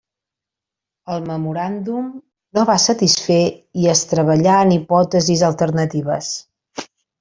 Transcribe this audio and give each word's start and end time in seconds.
El 1.15 1.27
memoràndum 1.31 2.07
no 2.59 2.65
va 2.71 2.79
satisfer 2.87 3.39
i 3.85 3.89
es 3.95 4.05
treballà 4.17 4.59
en 4.67 4.77
hipòtesis 4.81 5.49
alternatives. 5.55 6.37